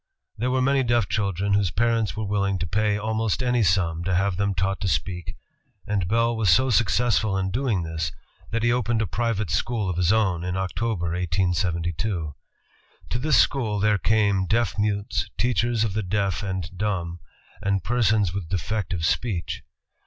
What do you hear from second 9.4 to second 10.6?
school of his own in